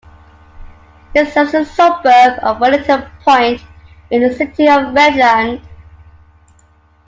It 1.13 1.27
serves 1.31 1.51
the 1.51 1.63
suburb 1.63 2.39
of 2.41 2.59
Wellington 2.59 3.05
Point 3.23 3.61
in 4.09 4.23
the 4.27 4.33
City 4.33 4.67
of 4.67 4.95
Redland. 4.95 5.61